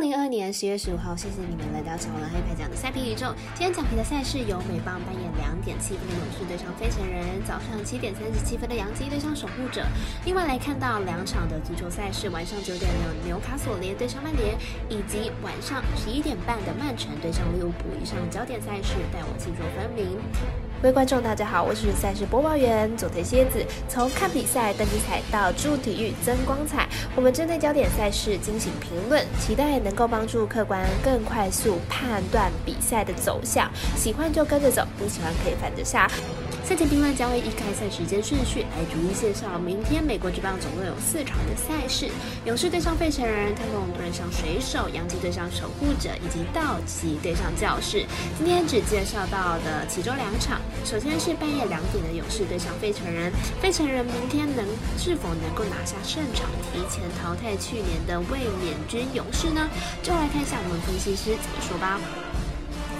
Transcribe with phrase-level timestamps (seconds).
[0.00, 3.34] 二零二年十月十五号，谢谢你们来到超人黑牌奖的赛评宇宙。
[3.52, 9.84] 今天奖评的赛事由美棒扮演两点七分的勇士对上费城人，早上七点三十七分的杨基对上守护者。
[10.24, 14.56] 另外来看到两场的足球赛事，晚上九点有纽卡索联对上曼联，
[14.88, 17.92] 以及晚上十一点半的曼城对上利物浦。
[18.00, 20.16] 以上焦点赛事带我清楚分明。
[20.82, 23.62] 各位观众，大家好，我是赛事播报员佐藤蝎子。
[23.86, 33.70] 从看比赛、登比彩到助体育增光彩，我们针对焦点赛事进行评论，期待能够帮助客观更快速判断比赛的走向。
[33.94, 36.10] 喜欢就跟着走，不喜欢可以反着下。
[36.70, 39.58] 赛前评论将会依开赛时间顺序来逐一介绍。
[39.58, 42.08] 明天美国职棒总共有四场的赛事：
[42.44, 48.06] 勇士对上费城人，太空对上水手，洋基对上守护者，以及道奇对上教士。
[48.38, 50.60] 今天只介绍到的其中两场。
[50.84, 54.64] 首先是半夜两点的勇士对上费城人，费城人明天能
[54.96, 59.68] 是否能够拿下胜场，提前淘汰去年的卫冕军勇士呢？
[60.04, 61.98] 就来看一下我们分析师怎么说吧。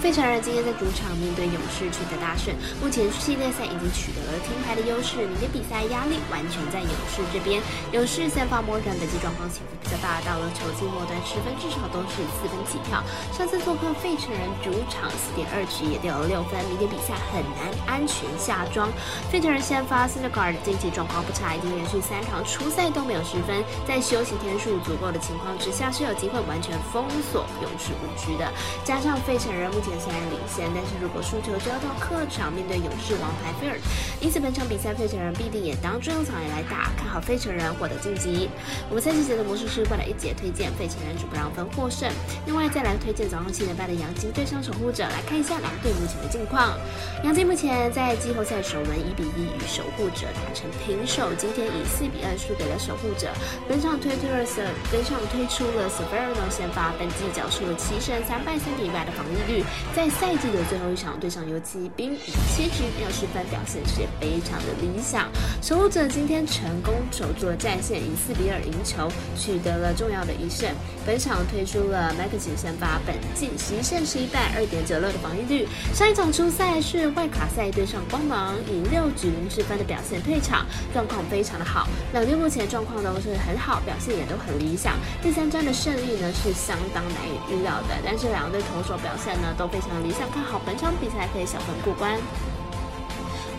[0.01, 2.49] 费城人今天在主场面对勇士取得大胜，
[2.81, 7.61] 目前系列赛已经取得了听牌的优势，明天比赛压力完全在勇士这边。
[7.93, 12.97] 勇士先发摩根本季状况起伏比较大，到了球季末段十分至少都是四分起跳。
[13.29, 18.89] 上次做客费城人主场四点二局也掉了六分，明天比赛很难安全下庄。
[19.29, 28.49] 费城人先发 c e n t e g a r d 近期状况不差，已经连续三场初赛都没有失分，在休息天数足够的情况之下，是有机会完全封锁勇士五局的。
[28.81, 33.77] 加上费城人目前虽然领先，但是如果输球就要到客场面对勇士王牌菲尔。
[34.21, 38.49] 因此本场比赛费城人必定也当重要场来打，看好费城人获得晋级。
[38.89, 42.09] 我们赛季节的魔术师过来一节推荐费城人主不让分获胜。
[42.45, 46.77] 另外再来推荐早上七点半的杨金对上守护者，来看一下两队目前的近况。
[47.23, 53.33] 杨金目前在季后赛首轮一比一与守护者打成平手，今天以四比二输给了守护者。
[53.67, 54.45] 本场推出了
[54.91, 59.63] 本场推出了 Severino 先发，本季缴出了七胜三败三比一败的防御率。
[59.93, 65.27] 在赛季的最后一场对上游骑兵，以七局没有失分，表现是非常的理想。
[65.61, 70.69] 守护者今天成功守住了战线，以四比二赢球，取得了重要的一胜。
[71.05, 75.67] 本场推出了麦克奇先发，本季十一胜十一败，二点九六的防御率。
[75.93, 81.85] 上一场初赛是外卡赛对上光芒，以六局零失分的表现退场，状况非常的好。
[82.13, 84.95] 两队目前状况都是很好，表现也都很理想。
[85.21, 89.70] 第三战的胜利呢是相当难以预料的，但是两队投手表现呢都。
[89.71, 92.19] 非常理想，看好本场比赛可以小分过关。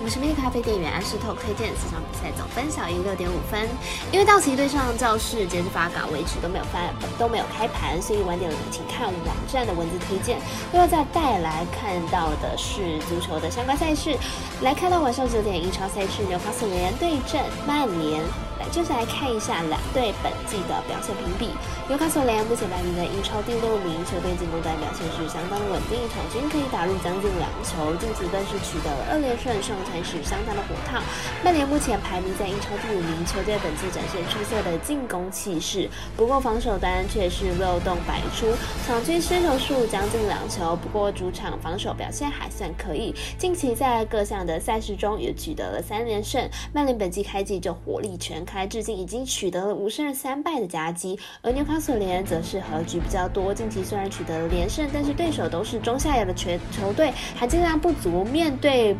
[0.02, 3.68] 我们是蜜咖啡店员安石头推荐这场比赛总分小于六点五分。
[4.10, 6.80] 因为道奇对上教室，截至发稿为止都没有发
[7.16, 10.38] 都没有开盘，所以晚点请看网站的文字推荐。
[10.72, 14.18] 又要再带来看到的是足球的相关赛事，
[14.62, 18.24] 来看到晚上九点英超赛事纽卡斯联对阵曼联。
[18.58, 21.54] 来，就是来看一下两队本季的表现评比。
[21.88, 31.02] 纽卡索联目前排名在英超第六名，球队进攻端表现是相当稳定，场均可以打入将近两球，近期更是取得了二连胜，上还是相当的火烫。
[31.44, 38.46] 曼联目前排名在英超第五名，球队本季展现出色的进攻气势，不过防守端却是漏洞百出，
[38.86, 40.74] 场均失球数将近两球。
[40.76, 46.48] 不过主场防守表现还算可以，近期在各项的赛事中也取得了三连胜。
[46.72, 48.66] 曼联本季开季就火力全开。
[48.66, 58.96] 至今已经取得了五胜三败的佳绩，而纽卡索联则是和局比较多，近期虽然取得了连胜，但是对手都是中下游的球球队，含金量不足，面对。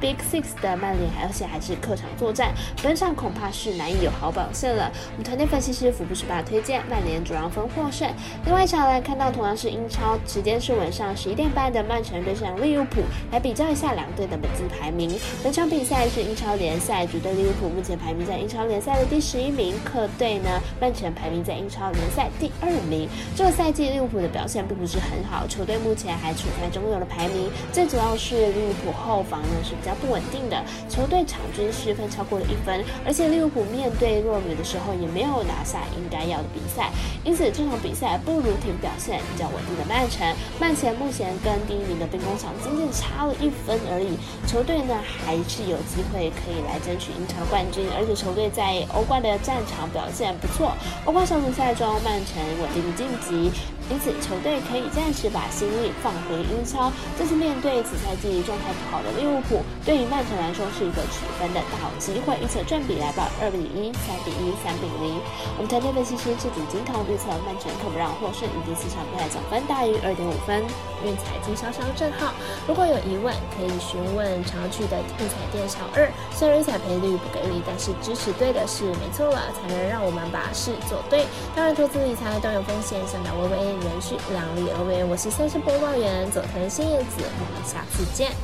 [0.00, 2.52] Big Six 的曼联，而且还是客场作战，
[2.82, 4.92] 本场恐怕是难以有好表现了。
[5.12, 8.06] 我们团队分析师福布斯巴推荐曼联主让分获胜。
[8.44, 13.00] 另外一场来看到同样是英超，时间是晚上十一点半的曼城对上利物浦，
[13.32, 15.18] 来比较一下两队的本次排名。
[15.42, 23.08] 本场比赛是英超联赛，主队利物浦目前排名在英超联赛的第十一名，客队呢曼城排名在英超联赛第二名。
[23.34, 29.74] 这个赛季利物浦的表现并不是很好，球队目前还处在中游的排名，最主要是利物浦后防呢是。
[29.86, 36.90] 比较不稳定的球队场均失分超过了一分，而且利物浦面对弱旅的时候也没有拿下应该要的比赛，
[37.22, 40.26] 因此这场比赛不如挺表现比较稳定的曼城。
[40.58, 50.74] 曼城目前跟第一名的兵工厂仅仅差了一分而已，球队呢还是有机会可以来争取英超冠军，而且球队在欧冠的战场表现不错，
[51.04, 53.54] 欧冠小组赛中曼城稳定的晋级。
[53.88, 56.90] 因此，球队可以暂时把心力放回英超。
[57.16, 65.14] 这次面对此赛季状态不好的利物浦，对于曼城来说是一个取分的大好机会，预测正比来到二比一、三比一、三比零。
[65.54, 70.58] 我们团队分析师是主金童预测曼城客不让获胜，以及四场比赛总分大于二点五分。
[71.04, 72.34] 运彩经销商正浩，
[72.66, 76.10] 如果有疑问可以询问常去的运彩店小二。
[76.34, 81.30] 虽然运彩赔率不给力，但是支持对的是没错了，才能让我们把事做对。
[81.54, 85.04] 当然，投资理财都有风险，想打微微延续量力而为。
[85.04, 88.34] 我是赛事播报员佐藤新叶子，我们下次见。